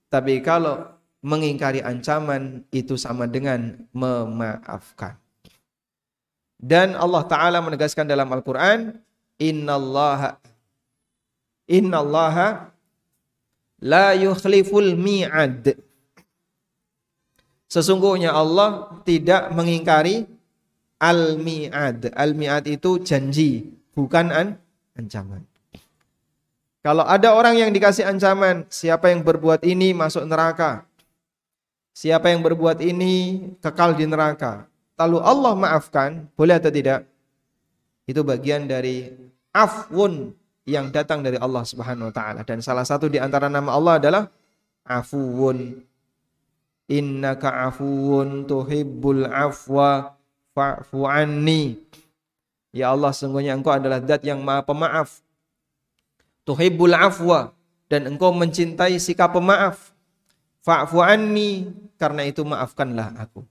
[0.10, 0.95] Tapi kalau
[1.26, 5.18] mengingkari ancaman itu sama dengan memaafkan.
[6.62, 9.02] Dan Allah Ta'ala menegaskan dalam Al-Quran,
[9.42, 10.38] Innallaha
[11.66, 12.70] Innallaha
[13.82, 15.74] la yukhliful mi'ad.
[17.66, 20.30] Sesungguhnya Allah tidak mengingkari
[21.02, 22.14] al-mi'ad.
[22.14, 24.48] Al-mi'ad itu janji, bukan an
[24.94, 25.42] ancaman.
[26.86, 30.86] Kalau ada orang yang dikasih ancaman, siapa yang berbuat ini masuk neraka.
[31.96, 34.68] Siapa yang berbuat ini kekal di neraka.
[35.00, 37.08] Lalu Allah maafkan, boleh atau tidak?
[38.04, 39.16] Itu bagian dari
[39.56, 40.36] afwun
[40.68, 44.24] yang datang dari Allah Subhanahu wa taala dan salah satu di antara nama Allah adalah
[44.86, 45.82] Afuwun.
[46.86, 50.14] Innaka afuwun tuhibbul afwa
[50.54, 51.82] fa'fu anni.
[52.70, 55.26] Ya Allah, sungguhnya Engkau adalah zat yang Maha Pemaaf.
[56.46, 57.58] Tuhibbul afwa
[57.90, 59.98] dan Engkau mencintai sikap pemaaf.
[60.62, 63.44] Fa'fu anni karena itu maafkanlah aku.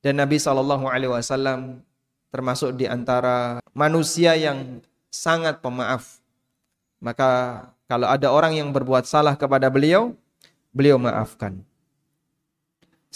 [0.00, 1.82] Dan Nabi Shallallahu alaihi wasallam
[2.30, 6.20] termasuk di antara manusia yang sangat pemaaf.
[7.00, 10.14] Maka kalau ada orang yang berbuat salah kepada beliau,
[10.74, 11.62] beliau maafkan.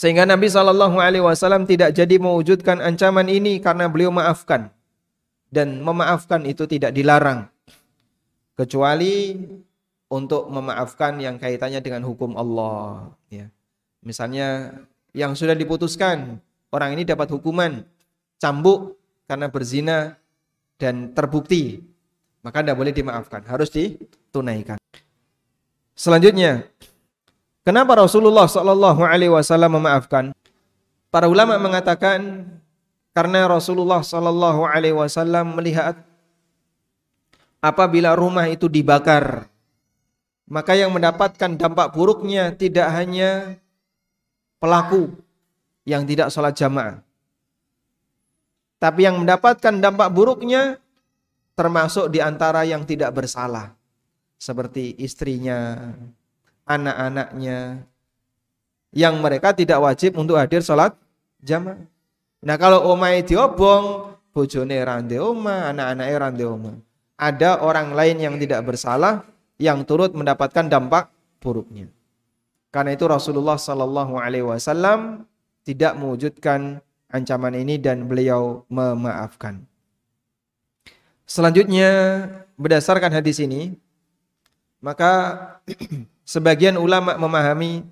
[0.01, 4.73] Sehingga Nabi Shallallahu Alaihi Wasallam tidak jadi mewujudkan ancaman ini karena beliau maafkan
[5.53, 7.51] dan memaafkan itu tidak dilarang
[8.57, 9.37] kecuali
[10.09, 13.13] untuk memaafkan yang kaitannya dengan hukum Allah.
[13.29, 13.53] Ya.
[14.01, 14.81] Misalnya
[15.13, 16.41] yang sudah diputuskan
[16.73, 17.85] orang ini dapat hukuman
[18.41, 18.97] cambuk
[19.29, 20.17] karena berzina
[20.81, 21.91] dan terbukti
[22.41, 24.81] maka tidak boleh dimaafkan, harus ditunaikan.
[25.93, 26.65] Selanjutnya,
[27.61, 30.33] kenapa Rasulullah Shallallahu Alaihi Wasallam memaafkan?
[31.13, 32.49] Para ulama mengatakan
[33.13, 36.01] karena Rasulullah Shallallahu Alaihi Wasallam melihat
[37.61, 39.45] apabila rumah itu dibakar,
[40.49, 43.61] maka yang mendapatkan dampak buruknya tidak hanya
[44.61, 45.11] pelaku
[45.89, 47.01] yang tidak sholat jamaah,
[48.77, 50.77] tapi yang mendapatkan dampak buruknya
[51.57, 53.75] termasuk di antara yang tidak bersalah,
[54.37, 55.93] seperti istrinya,
[56.69, 57.83] anak-anaknya,
[58.95, 60.95] yang mereka tidak wajib untuk hadir sholat
[61.43, 61.83] jamaah.
[62.41, 66.73] Nah kalau omai diobong, bojone rande oma, anak-anaknya rande oma.
[67.21, 69.29] Ada orang lain yang tidak bersalah
[69.61, 71.93] yang turut mendapatkan dampak buruknya.
[72.71, 75.27] Karena itu Rasulullah Shallallahu Alaihi Wasallam
[75.67, 76.79] tidak mewujudkan
[77.11, 79.67] ancaman ini dan beliau memaafkan.
[81.27, 81.91] Selanjutnya
[82.55, 83.75] berdasarkan hadis ini,
[84.79, 85.39] maka
[86.33, 87.87] sebagian ulama memahami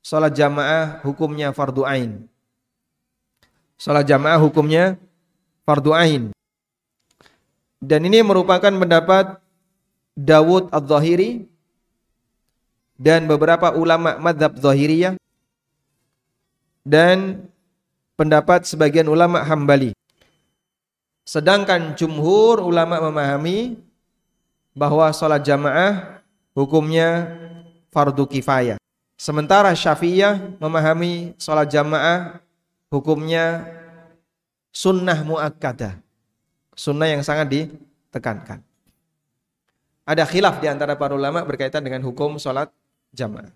[0.00, 2.24] sholat jamaah hukumnya fardu ain.
[3.76, 4.96] Sholat jamaah hukumnya
[5.68, 6.22] fardu ain.
[7.76, 9.36] Dan ini merupakan pendapat
[10.16, 11.44] Dawud Al-Zahiri
[12.96, 15.20] dan beberapa ulama madhab Zahiriyah
[16.82, 17.48] dan
[18.16, 19.92] pendapat sebagian ulama Hambali.
[21.26, 23.76] Sedangkan jumhur ulama memahami
[24.72, 26.22] bahwa sholat jamaah
[26.56, 27.36] hukumnya
[27.92, 28.78] fardu kifayah.
[29.16, 32.38] Sementara Syafi'iyah memahami sholat jamaah
[32.92, 33.66] hukumnya
[34.70, 35.98] sunnah muakkadah.
[36.76, 38.60] Sunnah yang sangat ditekankan.
[40.06, 42.70] Ada khilaf di antara para ulama berkaitan dengan hukum sholat
[43.16, 43.48] jamaah.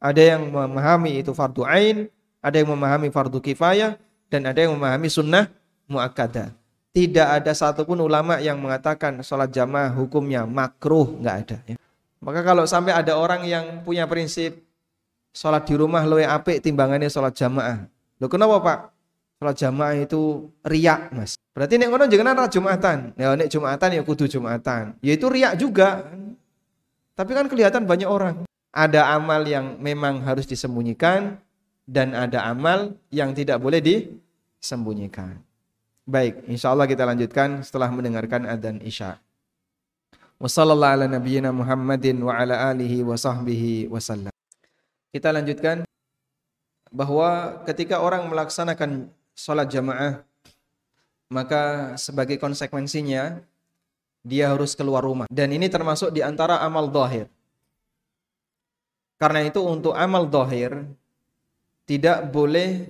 [0.00, 2.08] Ada yang memahami itu fardu ain,
[2.40, 4.00] ada yang memahami fardu kifayah,
[4.32, 5.52] dan ada yang memahami sunnah
[5.86, 6.56] muakkadah.
[6.96, 11.56] Tidak ada satupun ulama yang mengatakan sholat jamaah hukumnya makruh, nggak ada.
[11.68, 11.76] Ya.
[12.24, 14.64] Maka kalau sampai ada orang yang punya prinsip
[15.36, 17.84] sholat di rumah lebih apik timbangannya sholat jamaah,
[18.16, 18.78] Loh kenapa Pak?
[19.36, 21.36] Salat jamaah itu riak, Mas.
[21.52, 23.12] Berarti nek ngono jangan ra Jumatan.
[23.20, 24.96] Ya nek Jumatan ya kudu Jumatan.
[25.04, 26.08] Ya itu riak juga.
[27.12, 28.48] Tapi kan kelihatan banyak orang.
[28.76, 31.40] Ada amal yang memang harus disembunyikan
[31.88, 35.40] dan ada amal yang tidak boleh disembunyikan.
[36.04, 39.16] Baik, insya Allah kita lanjutkan setelah mendengarkan adzan Isya.
[40.36, 44.28] Wassalamualaikum warahmatullahi wabarakatuh.
[45.08, 45.88] Kita lanjutkan
[46.92, 50.20] bahwa ketika orang melaksanakan sholat jamaah
[51.32, 53.40] maka sebagai konsekuensinya
[54.22, 57.26] dia harus keluar rumah dan ini termasuk di antara amal dohir
[59.16, 60.84] karena itu untuk amal dohir
[61.88, 62.88] tidak boleh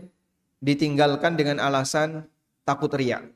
[0.58, 2.26] ditinggalkan dengan alasan
[2.66, 3.26] takut riak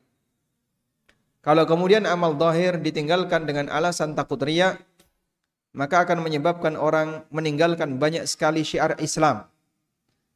[1.41, 4.81] kalau kemudian amal dohir ditinggalkan dengan alasan takut riak
[5.71, 9.47] maka akan menyebabkan orang meninggalkan banyak sekali syiar Islam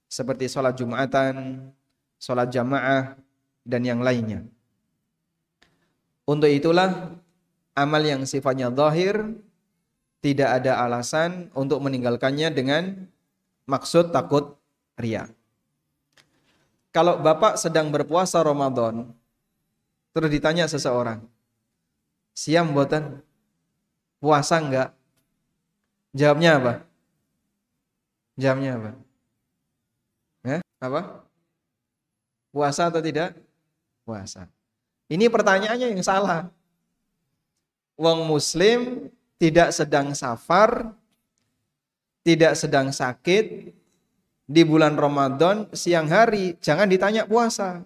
[0.07, 1.67] seperti sholat Jumatan,
[2.15, 3.19] sholat jamaah,
[3.65, 4.45] dan yang lainnya.
[6.25, 7.19] Untuk itulah
[7.77, 9.35] amal yang sifatnya zahir
[10.25, 13.05] tidak ada alasan untuk meninggalkannya dengan
[13.69, 14.57] maksud takut
[14.97, 15.29] ria.
[16.89, 19.13] Kalau bapak sedang berpuasa Ramadan,
[20.17, 21.21] terus ditanya seseorang,
[22.33, 23.21] siam buatan
[24.17, 24.89] puasa enggak?
[26.17, 26.73] Jawabnya apa?
[28.41, 28.91] Jawabnya apa?
[30.81, 31.01] Apa?
[32.49, 33.37] Puasa atau tidak?
[34.05, 34.49] Puasa.
[35.05, 36.49] Ini pertanyaannya yang salah.
[37.95, 39.09] Wong muslim
[39.45, 40.89] tidak sedang safar,
[42.25, 43.69] tidak sedang sakit,
[44.49, 47.85] di bulan Ramadan siang hari jangan ditanya puasa.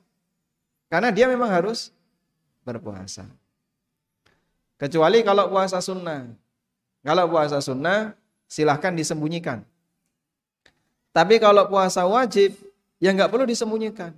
[0.88, 1.92] Karena dia memang harus
[2.64, 3.28] berpuasa.
[4.80, 6.32] Kecuali kalau puasa sunnah.
[7.04, 8.16] Kalau puasa sunnah
[8.48, 9.60] silahkan disembunyikan.
[11.12, 12.56] Tapi kalau puasa wajib
[13.04, 14.16] yang nggak perlu disembunyikan.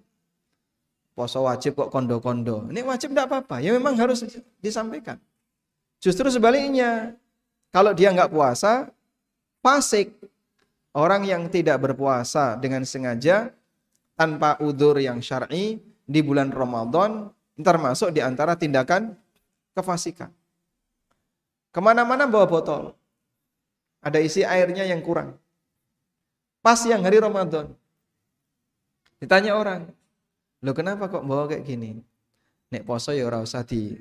[1.18, 2.70] Puasa wajib kok kondo-kondo.
[2.70, 3.66] Ini wajib enggak apa-apa.
[3.66, 4.22] Ya memang harus
[4.62, 5.18] disampaikan.
[6.02, 7.14] Justru sebaliknya,
[7.72, 8.92] kalau dia nggak puasa,
[9.64, 10.12] fasik.
[10.92, 13.56] Orang yang tidak berpuasa dengan sengaja
[14.20, 19.16] tanpa udur yang syar'i di bulan Ramadan termasuk di antara tindakan
[19.72, 20.28] kefasikan.
[21.72, 22.92] Ke mana-mana bawa botol.
[24.04, 25.40] Ada isi airnya yang kurang.
[26.60, 27.72] Pas yang hari Ramadan.
[29.24, 29.88] Ditanya orang,
[30.60, 32.04] lo kenapa kok bawa kayak gini?
[32.74, 33.96] Nek poso ya ora usah di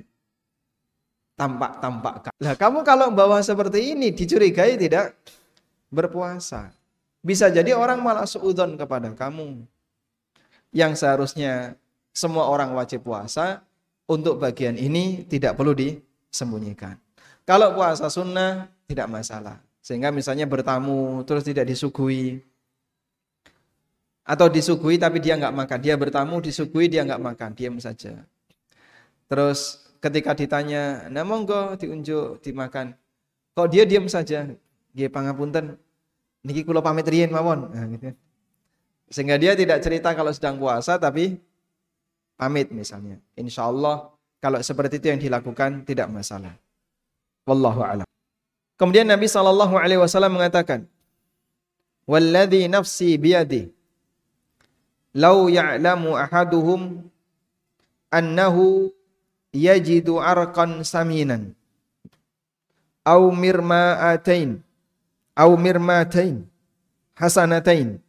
[1.41, 2.29] tampak-tampak.
[2.37, 5.17] Lah kamu kalau bawa seperti ini dicurigai tidak
[5.89, 6.69] berpuasa.
[7.25, 9.65] Bisa jadi orang malah suudon kepada kamu.
[10.69, 11.73] Yang seharusnya
[12.13, 13.65] semua orang wajib puasa,
[14.05, 16.99] untuk bagian ini tidak perlu disembunyikan.
[17.47, 19.57] Kalau puasa sunnah tidak masalah.
[19.81, 22.37] Sehingga misalnya bertamu terus tidak disuguhi
[24.21, 25.79] Atau disuguhi tapi dia nggak makan.
[25.81, 28.21] Dia bertamu disuguhi dia nggak makan, diam saja.
[29.25, 32.97] Terus ketika ditanya, "Nah monggo diunjuk dimakan."
[33.55, 34.47] Kok dia diam saja?
[34.95, 35.77] Nggih pangapunten.
[36.41, 37.69] Niki kula pamit riyin mawon.
[37.69, 38.15] Nah, gitu.
[39.11, 41.37] Sehingga dia tidak cerita kalau sedang puasa tapi
[42.39, 43.19] pamit misalnya.
[43.35, 44.09] Insya Allah
[44.41, 46.55] kalau seperti itu yang dilakukan tidak masalah.
[47.45, 48.07] Wallahu a'lam.
[48.79, 50.89] Kemudian Nabi Shallallahu Alaihi Wasallam mengatakan,
[52.09, 53.69] "Walladhi nafsi biyadi,
[55.13, 57.05] lau ya'lamu ahaduhum
[58.09, 58.89] annahu
[59.51, 61.55] yajidu arqan saminan,
[63.03, 64.59] au mirma'atain,
[65.35, 66.47] au mirmatain,
[67.15, 67.99] hasanatain,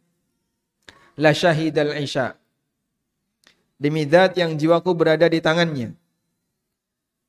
[1.19, 2.35] la syahidal isya."
[3.79, 5.91] Demi zat yang jiwaku berada di tangannya.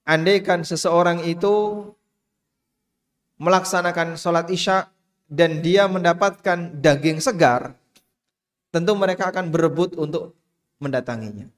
[0.06, 1.90] Andaikan seseorang itu
[3.42, 4.86] melaksanakan sholat isya
[5.26, 7.74] dan dia mendapatkan daging segar,
[8.70, 10.36] tentu mereka akan berebut untuk
[10.78, 11.48] mendatanginya.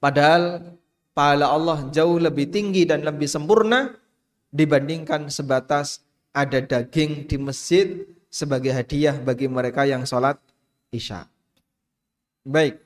[0.00, 0.76] Padahal
[1.16, 3.96] pahala Allah jauh lebih tinggi dan lebih sempurna
[4.52, 6.04] dibandingkan sebatas
[6.36, 10.36] ada daging di masjid sebagai hadiah bagi mereka yang sholat
[10.92, 11.24] isya.
[12.44, 12.76] Baik.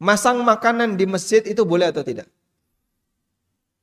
[0.00, 2.26] Masang makanan di masjid itu boleh atau tidak?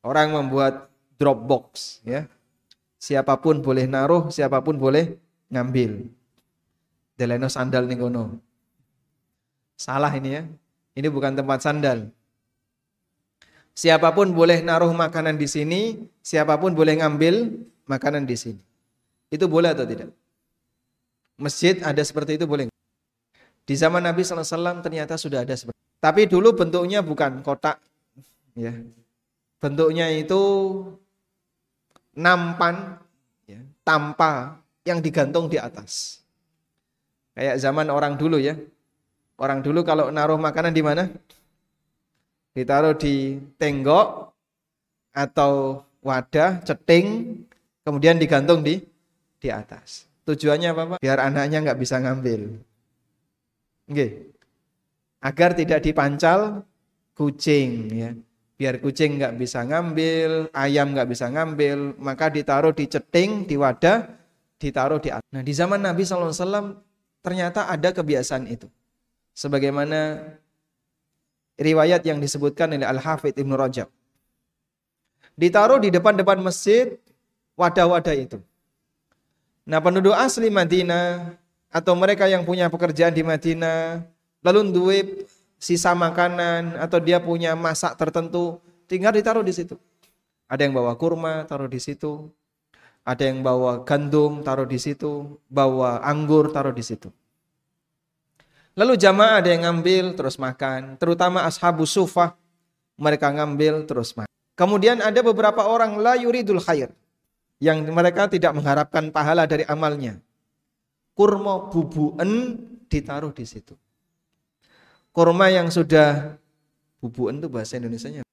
[0.01, 0.89] Orang membuat
[1.21, 2.25] Dropbox ya.
[2.99, 5.15] Siapa pun boleh naruh, siapa pun boleh
[5.47, 6.11] ngambil.
[7.15, 7.99] Deleno sandal nih.
[9.79, 10.43] Salah ini ya.
[10.97, 12.11] Ini bukan tempat sandal.
[13.73, 15.81] Siapa pun boleh naruh makanan di sini,
[16.19, 17.55] siapa pun boleh ngambil
[17.87, 18.61] makanan di sini.
[19.31, 20.11] Itu boleh atau tidak?
[21.39, 22.67] Masjid ada seperti itu boleh?
[23.63, 25.87] Di zaman Nabi SAW ternyata sudah ada seperti itu.
[26.01, 27.79] Tapi dulu bentuknya bukan kotak,
[28.57, 28.75] ya.
[29.59, 30.41] Bentuknya itu
[32.15, 32.99] nampan,
[33.47, 36.23] ya, tampa yang digantung di atas.
[37.35, 38.59] Kayak zaman orang dulu ya.
[39.39, 41.07] Orang dulu kalau naruh makanan di mana?
[42.59, 44.35] Ditaruh di tenggok
[45.15, 47.39] atau wadah, ceting,
[47.87, 48.83] kemudian digantung di
[49.39, 50.11] di atas.
[50.27, 50.97] Tujuannya apa, Pak?
[50.99, 52.59] Biar anaknya nggak bisa ngambil.
[53.87, 54.35] Oke.
[55.23, 56.67] Agar tidak dipancal
[57.15, 58.11] kucing ya
[58.59, 64.03] biar kucing nggak bisa ngambil, ayam nggak bisa ngambil, maka ditaruh di ceting, di wadah,
[64.59, 65.23] ditaruh di atas.
[65.31, 66.75] Nah di zaman Nabi SAW
[67.23, 68.67] ternyata ada kebiasaan itu.
[69.31, 70.19] Sebagaimana
[71.59, 73.91] riwayat yang disebutkan oleh Al-Hafidh Ibnu Rajab.
[75.35, 76.95] Ditaruh di depan-depan masjid
[77.59, 78.39] wadah-wadah itu.
[79.67, 81.35] Nah penduduk asli Madinah
[81.69, 84.01] atau mereka yang punya pekerjaan di Madinah
[84.41, 85.07] lalu duit
[85.59, 89.75] sisa makanan atau dia punya masak tertentu, tinggal ditaruh di situ.
[90.49, 92.31] Ada yang bawa kurma, taruh di situ.
[93.05, 95.37] Ada yang bawa gandum, taruh di situ.
[95.45, 97.13] Bawa anggur, taruh di situ.
[98.77, 102.37] Lalu jamaah ada yang ngambil terus makan, terutama ashabu sufah,
[102.95, 104.31] mereka ngambil terus makan.
[104.57, 106.91] Kemudian ada beberapa orang la yuridul khair
[107.59, 110.19] yang mereka tidak mengharapkan pahala dari amalnya.
[111.15, 112.55] Kurma bubuen
[112.87, 113.75] ditaruh di situ
[115.19, 116.39] kurma yang sudah
[117.03, 118.23] bubuan itu bahasa Indonesia-nya.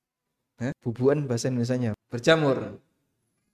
[0.63, 0.73] Hah?
[0.87, 1.99] Bubuan bahasa Indonesia-nya.
[2.07, 2.79] Berjamur.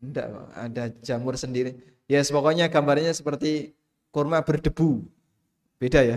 [0.02, 1.78] Enggak, ada jamur sendiri.
[2.10, 3.72] Ya, yes, pokoknya gambarnya seperti
[4.12, 5.06] kurma berdebu.
[5.78, 6.16] Beda ya.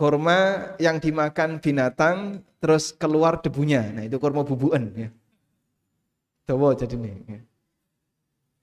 [0.00, 3.84] Kurma yang dimakan binatang terus keluar debunya.
[3.92, 5.12] Nah, itu kurma bubuan ya.
[6.48, 7.14] Coba jadi nih.
[7.28, 7.40] Ya.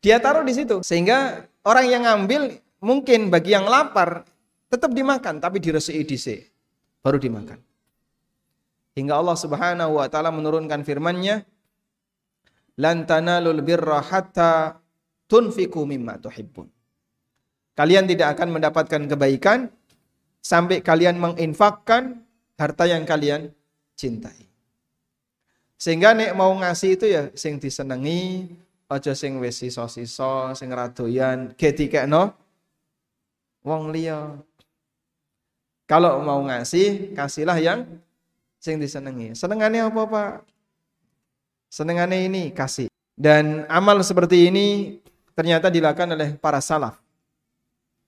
[0.01, 4.25] Dia taruh di situ sehingga orang yang ngambil mungkin bagi yang lapar
[4.65, 6.39] tetap dimakan tapi diresiki dhisik
[7.05, 7.61] baru dimakan.
[8.97, 11.45] Hingga Allah Subhanahu wa taala menurunkan firman-Nya,
[12.81, 14.81] "Lan tanalul birra hatta
[15.29, 16.65] tunfiqu mimma tuhibbun."
[17.77, 19.69] Kalian tidak akan mendapatkan kebaikan
[20.47, 22.23] sampai kalian menginfakkan
[22.55, 23.51] harta yang kalian
[23.99, 24.47] cintai.
[25.75, 28.47] Sehingga nek mau ngasih itu ya sing disenengi,
[28.87, 32.31] aja sing wis sisa-sisa, sing radoyan, getikekno
[33.67, 34.39] wong liya.
[35.87, 37.83] Kalau mau ngasih, kasihlah yang
[38.59, 39.35] sing disenengi.
[39.35, 40.31] Senengannya apa Pak?
[41.67, 42.87] Senengannya ini kasih.
[43.15, 44.99] Dan amal seperti ini
[45.31, 46.99] ternyata dilakukan oleh para salaf.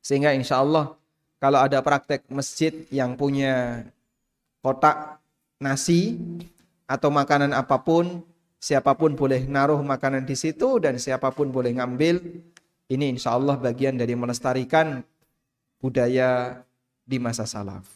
[0.03, 0.98] Sehingga insya Allah
[1.39, 3.87] kalau ada praktek masjid yang punya
[4.59, 5.23] kotak
[5.55, 6.19] nasi
[6.83, 8.23] atau makanan apa pun,
[8.59, 12.19] siapa pun boleh naruh makanan di situ dan siapa pun boleh ngambil.
[12.91, 14.99] Ini insya Allah bagian dari melestarikan
[15.79, 16.59] budaya
[17.07, 17.87] di masa salaf.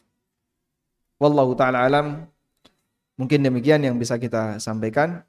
[1.20, 2.24] Wallahu taala alam.
[3.20, 5.22] Mungkin demikian yang bisa kita sampaikan.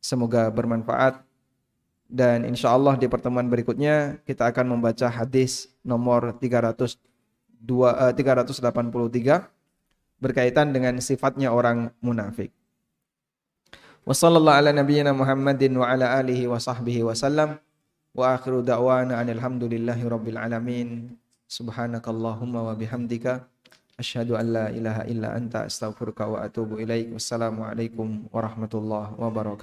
[0.00, 1.20] Semoga bermanfaat
[2.10, 7.09] dan insya Allah di pertemuan berikutnya kita akan membaca hadis nomor 328
[7.60, 9.48] 2 uh, 383
[10.20, 12.52] berkaitan dengan sifatnya orang munafik.
[14.04, 17.60] Ala nabiyyina Muhammadin wa ala alihi wa sahbihi wasallam.
[18.16, 19.20] Wa akhiru da'wana
[20.08, 21.14] rabbil alamin.
[21.46, 23.44] Subhanakallahumma wa bihamdika.
[24.00, 27.12] Asyhadu an la ilaha illa anta astaghfiruka wa atubu ilaik.
[27.12, 29.58] Wassalamualaikum warahmatullahi wabarakatuh.